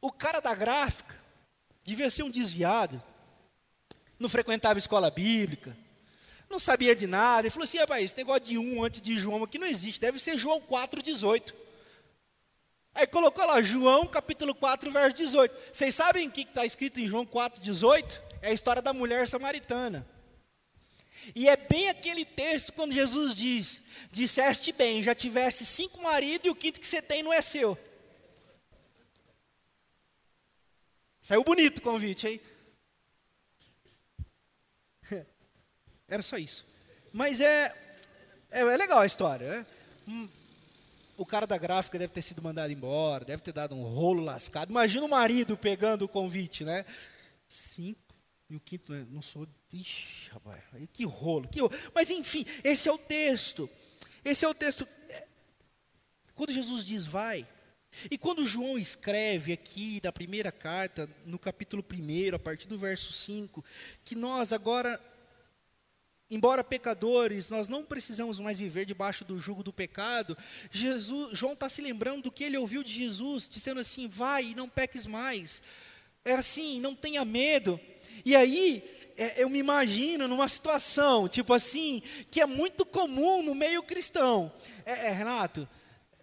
[0.01, 1.15] O cara da gráfica
[1.83, 3.01] devia ser um desviado,
[4.17, 5.77] não frequentava escola bíblica,
[6.53, 7.41] não sabia de nada.
[7.41, 10.19] Ele falou assim: rapaz, esse negócio de um antes de João aqui não existe, deve
[10.19, 11.53] ser João 4,18.
[12.95, 15.55] Aí colocou lá, João capítulo 4, verso 18.
[15.73, 18.19] Vocês sabem o que está escrito em João 4,18?
[18.41, 20.07] É a história da mulher samaritana.
[21.35, 26.49] E é bem aquele texto quando Jesus diz: Disseste bem, já tivesse cinco maridos e
[26.51, 27.77] o quinto que você tem não é seu.
[31.21, 32.41] Saiu bonito o convite, hein?
[36.13, 36.63] Era só isso.
[37.11, 37.73] Mas é,
[38.51, 39.65] é, é legal a história, né?
[40.07, 40.29] Hum,
[41.17, 44.69] o cara da gráfica deve ter sido mandado embora, deve ter dado um rolo lascado.
[44.69, 46.85] Imagina o marido pegando o convite, né?
[47.49, 48.13] Cinco.
[48.47, 49.07] E o quinto, né?
[49.09, 49.47] não sou.
[49.71, 51.73] Ixi, rapaz, que rolo, que rolo.
[51.95, 53.67] Mas enfim, esse é o texto.
[54.23, 54.87] Esse é o texto.
[55.09, 55.27] É,
[56.35, 57.47] quando Jesus diz vai,
[58.11, 63.11] e quando João escreve aqui da primeira carta, no capítulo 1, a partir do verso
[63.11, 63.65] 5,
[64.03, 64.99] que nós agora
[66.33, 70.35] Embora pecadores, nós não precisamos mais viver debaixo do jugo do pecado.
[70.71, 74.55] Jesus, João está se lembrando do que ele ouviu de Jesus, dizendo assim: vai e
[74.55, 75.61] não peques mais.
[76.25, 77.79] É assim, não tenha medo.
[78.25, 78.83] E aí,
[79.15, 84.51] é, eu me imagino numa situação, tipo assim, que é muito comum no meio cristão.
[84.87, 85.69] É, é Renato,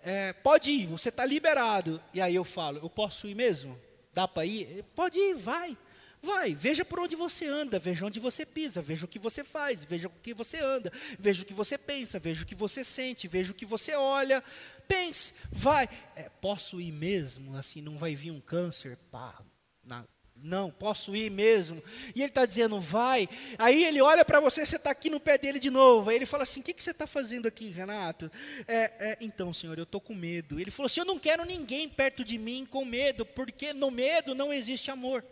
[0.03, 2.03] é, pode ir, você está liberado.
[2.13, 3.79] E aí eu falo: eu posso ir mesmo?
[4.13, 4.85] Dá para ir?
[4.93, 5.79] Pode ir, vai.
[6.23, 9.83] Vai, veja por onde você anda, veja onde você pisa, veja o que você faz,
[9.85, 13.27] veja o que você anda, veja o que você pensa, veja o que você sente,
[13.27, 14.45] veja o que você olha.
[14.87, 15.89] Pense, vai.
[16.15, 17.57] É, posso ir mesmo?
[17.57, 18.99] Assim, não vai vir um câncer?
[19.11, 19.41] Pá,
[19.83, 20.05] na,
[20.43, 21.83] não, posso ir mesmo.
[22.15, 23.29] E ele está dizendo, vai.
[23.59, 26.11] Aí ele olha para você, você está aqui no pé dele de novo.
[26.11, 28.31] Aí ele fala assim: O que, que você está fazendo aqui, Renato?
[28.67, 30.59] É, é, então, senhor, eu estou com medo.
[30.59, 34.35] Ele falou assim: Eu não quero ninguém perto de mim com medo, porque no medo
[34.35, 35.25] não existe amor.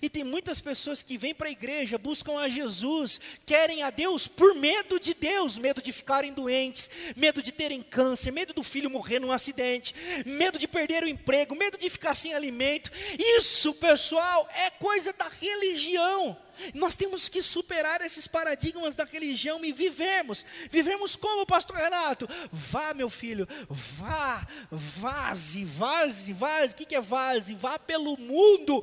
[0.00, 4.28] E tem muitas pessoas que vêm para a igreja, buscam a Jesus, querem a Deus
[4.28, 8.88] por medo de Deus, medo de ficarem doentes, medo de terem câncer, medo do filho
[8.88, 12.92] morrer num acidente, medo de perder o emprego, medo de ficar sem alimento.
[13.18, 16.36] Isso, pessoal, é coisa da religião.
[16.74, 20.44] Nós temos que superar esses paradigmas da religião e vivermos.
[20.70, 22.28] Vivemos como, pastor Renato?
[22.52, 26.72] Vá, meu filho, vá, vaze, vaze, vaze.
[26.72, 27.54] O que é vaze?
[27.54, 28.82] Vá pelo mundo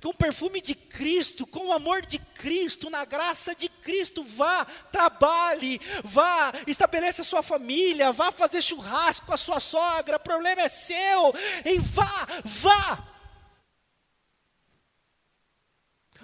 [0.00, 4.64] com o perfume de Cristo, com o amor de Cristo, na graça de Cristo, vá,
[4.92, 10.68] trabalhe, vá, estabeleça sua família, vá fazer churrasco com a sua sogra, o problema é
[10.68, 11.34] seu,
[11.64, 13.04] e vá, vá.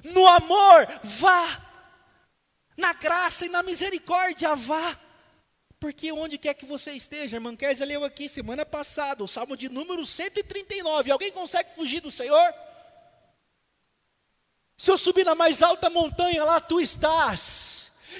[0.05, 1.63] No amor, vá.
[2.77, 4.99] Na graça e na misericórdia, vá.
[5.81, 9.69] Porque onde quer que você esteja, irmã Kézia leu aqui semana passada, o Salmo de
[9.69, 11.11] número 139.
[11.11, 12.55] Alguém consegue fugir do Senhor?
[14.77, 17.75] Se eu subir na mais alta montanha, lá tu estás.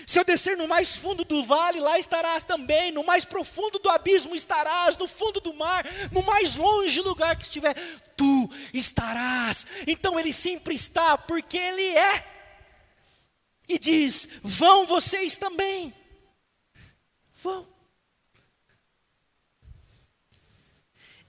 [0.07, 2.93] Se eu descer no mais fundo do vale, lá estarás também.
[2.93, 4.97] No mais profundo do abismo estarás.
[4.99, 7.75] No fundo do mar, no mais longe lugar que estiver,
[8.17, 9.67] tu estarás.
[9.87, 12.35] Então ele sempre está, porque ele é.
[13.69, 15.93] E diz: vão vocês também.
[17.43, 17.67] Vão.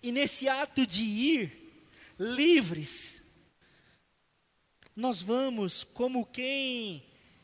[0.01, 1.81] E nesse ato de ir,
[2.19, 3.14] livres,
[4.95, 7.03] nós vamos como quem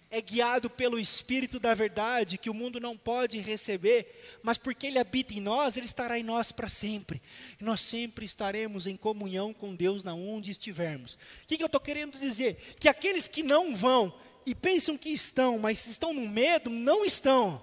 [0.09, 4.99] é guiado pelo Espírito da verdade, que o mundo não pode receber, mas porque Ele
[4.99, 7.21] habita em nós, Ele estará em nós para sempre.
[7.59, 11.13] E nós sempre estaremos em comunhão com Deus na onde estivermos.
[11.13, 12.75] O que, que eu estou querendo dizer?
[12.77, 14.13] Que aqueles que não vão
[14.45, 17.61] e pensam que estão, mas estão no medo, não estão.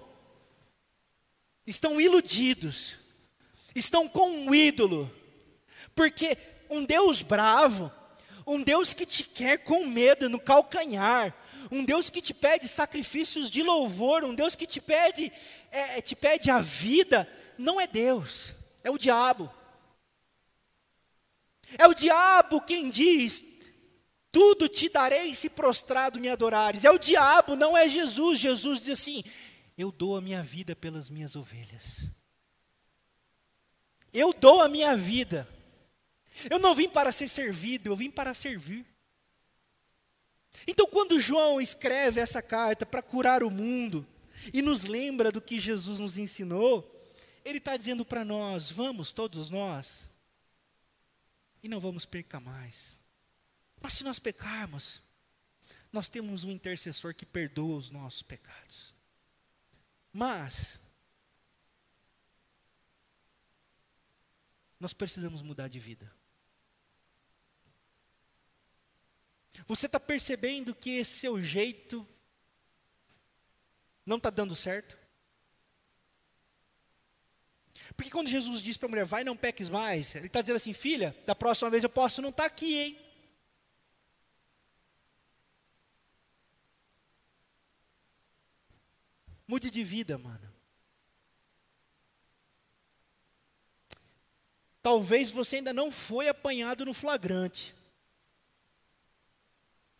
[1.67, 2.97] Estão iludidos,
[3.75, 5.11] estão com um ídolo,
[5.93, 6.35] porque
[6.67, 7.91] um Deus bravo,
[8.49, 11.35] um Deus que te quer com medo no calcanhar,
[11.71, 15.31] um Deus que te pede sacrifícios de louvor, um Deus que te pede,
[15.71, 19.51] é, te pede a vida, não é Deus, é o diabo.
[21.77, 23.43] É o diabo quem diz:
[24.31, 26.83] tudo te darei se prostrado me adorares.
[26.83, 28.39] É o diabo, não é Jesus.
[28.39, 29.23] Jesus diz assim:
[29.77, 32.09] eu dou a minha vida pelas minhas ovelhas.
[34.11, 35.47] Eu dou a minha vida.
[36.49, 38.85] Eu não vim para ser servido, eu vim para servir.
[40.67, 44.05] Então, quando João escreve essa carta para curar o mundo
[44.53, 46.95] e nos lembra do que Jesus nos ensinou,
[47.43, 50.09] ele está dizendo para nós: vamos, todos nós,
[51.63, 52.97] e não vamos pecar mais.
[53.81, 55.01] Mas se nós pecarmos,
[55.91, 58.93] nós temos um intercessor que perdoa os nossos pecados.
[60.11, 60.79] Mas,
[64.79, 66.18] nós precisamos mudar de vida.
[69.67, 72.07] Você está percebendo que esse seu jeito
[74.05, 74.97] não está dando certo?
[77.95, 80.73] Porque quando Jesus diz para a mulher, vai não peques mais, ele está dizendo assim,
[80.73, 83.09] filha, da próxima vez eu posso não estar tá aqui, hein?
[89.47, 90.47] Mude de vida, mano.
[94.81, 97.75] Talvez você ainda não foi apanhado no flagrante.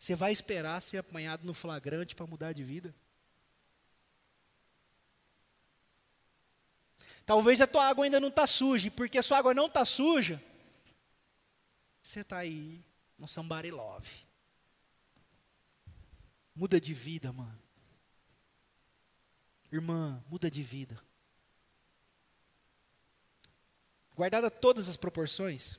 [0.00, 2.94] Você vai esperar ser apanhado no flagrante para mudar de vida?
[7.26, 10.42] Talvez a tua água ainda não está suja, porque a sua água não está suja,
[12.02, 12.82] você está aí
[13.18, 14.10] no somebody love.
[16.54, 17.62] Muda de vida, mano.
[19.70, 20.98] Irmã, muda de vida.
[24.16, 25.78] Guardada todas as proporções,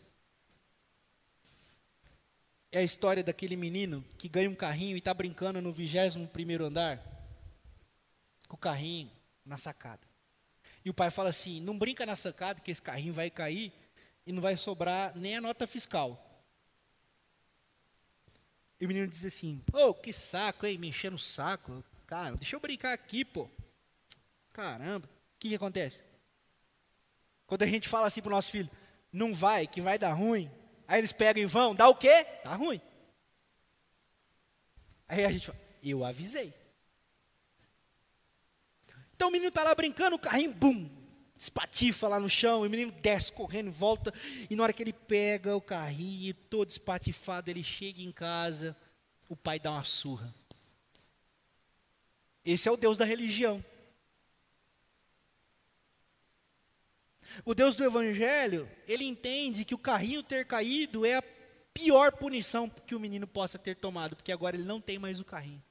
[2.71, 6.65] é a história daquele menino que ganha um carrinho e está brincando no 21 primeiro
[6.65, 6.99] andar,
[8.47, 9.11] com o carrinho
[9.45, 10.01] na sacada.
[10.83, 13.73] E o pai fala assim: não brinca na sacada que esse carrinho vai cair
[14.25, 16.27] e não vai sobrar nem a nota fiscal.
[18.79, 20.77] E o menino diz assim: Pô, que saco, hein?
[20.77, 21.83] Me enchendo o saco.
[22.07, 23.49] Cara, deixa eu brincar aqui, pô.
[24.51, 25.05] Caramba.
[25.05, 26.01] O que, que acontece?
[27.45, 28.69] Quando a gente fala assim para o nosso filho:
[29.11, 30.49] Não vai, que vai dar ruim.
[30.91, 32.25] Aí eles pegam e vão, dá o quê?
[32.43, 32.81] Dá ruim.
[35.07, 36.53] Aí a gente fala: Eu avisei.
[39.15, 40.89] Então o menino está lá brincando, o carrinho, bum,
[41.37, 44.13] espatifa lá no chão, e o menino desce correndo, volta,
[44.49, 48.75] e na hora que ele pega o carrinho, todo espatifado, ele chega em casa,
[49.29, 50.35] o pai dá uma surra.
[52.43, 53.63] Esse é o Deus da religião.
[57.45, 61.23] O Deus do Evangelho, ele entende que o carrinho ter caído é a
[61.73, 65.25] pior punição que o menino possa ter tomado, porque agora ele não tem mais o
[65.25, 65.63] carrinho.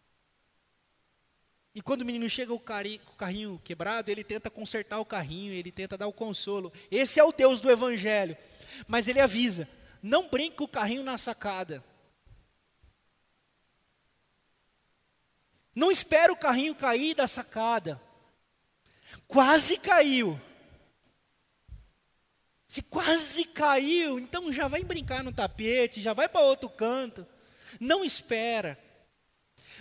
[1.75, 5.97] E quando o menino chega o carrinho quebrado, ele tenta consertar o carrinho, ele tenta
[5.97, 6.73] dar o consolo.
[6.91, 8.37] Esse é o Deus do Evangelho.
[8.89, 9.69] Mas ele avisa:
[10.03, 11.85] não brinque com o carrinho na sacada.
[15.73, 18.01] Não espere o carrinho cair da sacada.
[19.29, 20.41] Quase caiu.
[22.71, 27.27] Se quase caiu, então já vai brincar no tapete, já vai para outro canto.
[27.81, 28.79] Não espera.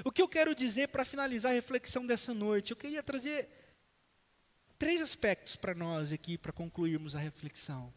[0.03, 2.71] O que eu quero dizer para finalizar a reflexão dessa noite?
[2.71, 3.47] Eu queria trazer
[4.79, 7.93] três aspectos para nós aqui, para concluirmos a reflexão.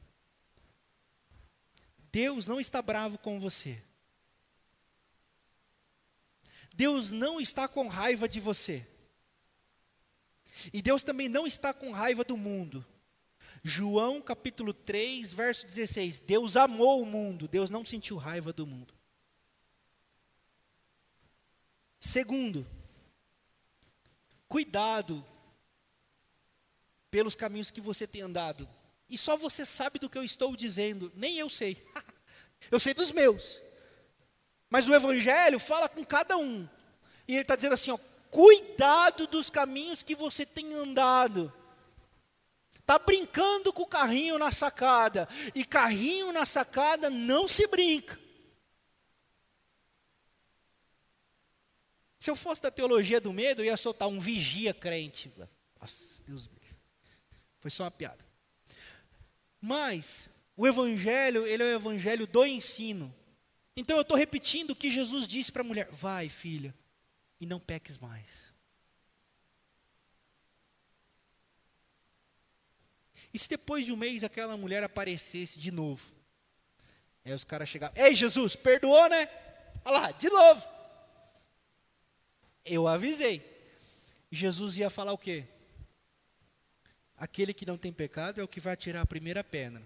[2.13, 3.83] Deus não está bravo com você.
[6.75, 8.87] Deus não está com raiva de você.
[10.71, 12.85] E Deus também não está com raiva do mundo.
[13.65, 16.21] João capítulo 3, verso 16.
[16.21, 18.93] Deus amou o mundo, Deus não sentiu raiva do mundo.
[22.01, 22.67] Segundo,
[24.49, 25.25] cuidado
[27.09, 28.69] pelos caminhos que você tem andado.
[29.09, 31.77] E só você sabe do que eu estou dizendo, nem eu sei.
[32.69, 33.63] eu sei dos meus.
[34.69, 36.69] Mas o Evangelho fala com cada um.
[37.29, 37.99] E ele está dizendo assim: ó,
[38.31, 41.53] cuidado dos caminhos que você tem andado.
[42.83, 45.29] Está brincando com o carrinho na sacada.
[45.55, 48.21] E carrinho na sacada não se brinca.
[52.19, 55.33] Se eu fosse da teologia do medo, eu ia soltar um vigia crente.
[55.81, 56.59] Nossa, Deus me
[57.61, 58.25] Foi só uma piada.
[59.61, 63.15] Mas o evangelho, ele é o evangelho do ensino.
[63.77, 66.75] Então eu estou repetindo o que Jesus disse para a mulher: vai, filha,
[67.41, 68.52] e não peques mais.
[73.33, 76.13] E se depois de um mês aquela mulher aparecesse de novo?
[77.25, 79.29] Aí os caras chegavam: Ei, Jesus, perdoou, né?
[79.85, 80.67] Olha lá, de novo.
[82.65, 83.43] Eu avisei.
[84.31, 85.47] Jesus ia falar o quê?
[87.23, 89.81] aquele que não tem pecado é o que vai tirar a primeira pedra.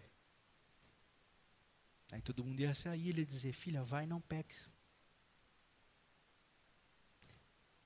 [2.11, 4.71] Aí todo mundo ia sair, ele ia dizer, filha, vai, não peques.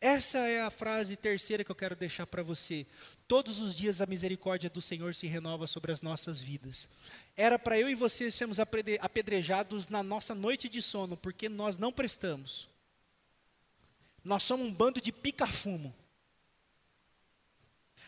[0.00, 2.86] Essa é a frase terceira que eu quero deixar para você.
[3.28, 6.88] Todos os dias a misericórdia do Senhor se renova sobre as nossas vidas.
[7.36, 11.92] Era para eu e você sermos apedrejados na nossa noite de sono, porque nós não
[11.92, 12.66] prestamos.
[14.24, 15.94] Nós somos um bando de pica-fumo.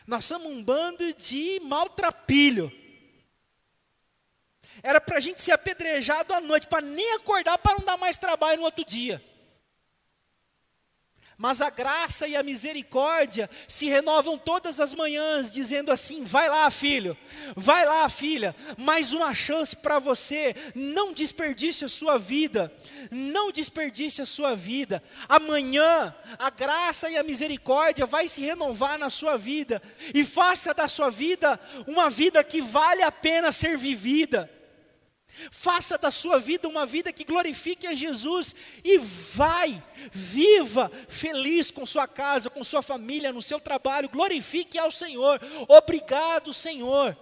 [0.07, 2.71] Nós somos um bando de maltrapilho.
[4.81, 8.17] Era para a gente ser apedrejado à noite, para nem acordar, para não dar mais
[8.17, 9.23] trabalho no outro dia
[11.43, 16.71] mas a graça e a misericórdia se renovam todas as manhãs, dizendo assim: vai lá,
[16.71, 17.17] filho,
[17.53, 22.71] vai lá, filha, mais uma chance para você, não desperdice a sua vida,
[23.11, 25.03] não desperdice a sua vida.
[25.27, 29.81] Amanhã a graça e a misericórdia vai se renovar na sua vida
[30.15, 34.49] e faça da sua vida uma vida que vale a pena ser vivida.
[35.51, 38.53] Faça da sua vida uma vida que glorifique a Jesus
[38.83, 39.81] e vai,
[40.11, 45.41] viva feliz com sua casa, com sua família, no seu trabalho, glorifique ao Senhor.
[45.67, 47.17] Obrigado, Senhor.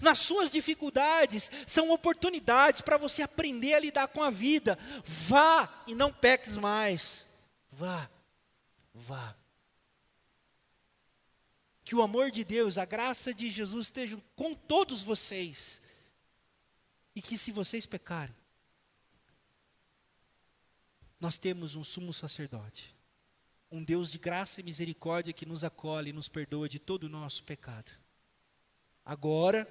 [0.00, 4.78] Nas suas dificuldades são oportunidades para você aprender a lidar com a vida.
[5.04, 7.22] Vá e não peques mais.
[7.68, 8.08] Vá,
[8.94, 9.36] vá.
[11.84, 15.81] Que o amor de Deus, a graça de Jesus esteja com todos vocês
[17.14, 18.34] e que se vocês pecarem,
[21.20, 22.96] nós temos um sumo sacerdote,
[23.70, 27.08] um Deus de graça e misericórdia que nos acolhe e nos perdoa de todo o
[27.08, 27.92] nosso pecado.
[29.04, 29.66] Agora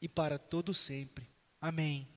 [0.00, 1.28] e para todo sempre.
[1.60, 2.06] Amém.